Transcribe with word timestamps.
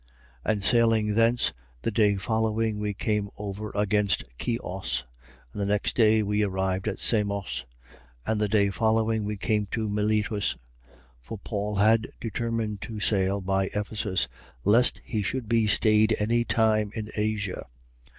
20:15. 0.47 0.51
And 0.51 0.63
sailing 0.63 1.13
thence, 1.13 1.53
the 1.83 1.91
day 1.91 2.15
following 2.15 2.79
we 2.79 2.91
came 2.91 3.29
over 3.37 3.71
against 3.75 4.23
Chios: 4.39 5.05
and 5.53 5.61
the 5.61 5.65
next 5.67 5.95
day 5.95 6.23
we 6.23 6.41
arrived 6.41 6.87
at 6.87 6.97
Samos: 6.97 7.65
and 8.25 8.41
the 8.41 8.47
day 8.47 8.71
following 8.71 9.25
we 9.25 9.37
came 9.37 9.67
to 9.67 9.87
Miletus. 9.87 10.55
20:16. 10.55 10.57
For 11.21 11.37
Paul 11.37 11.75
had 11.75 12.07
determined 12.19 12.81
to 12.81 12.99
sail 12.99 13.41
by 13.41 13.65
Ephesus, 13.75 14.27
lest 14.63 15.01
he 15.05 15.21
should 15.21 15.47
be 15.47 15.67
stayed 15.67 16.15
any 16.19 16.45
time 16.45 16.89
in 16.95 17.11
Asia. 17.15 17.67